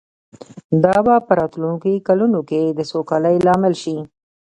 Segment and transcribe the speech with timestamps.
[0.83, 3.95] دا به په راتلونکو کلونو کې د سوکالۍ لامل شي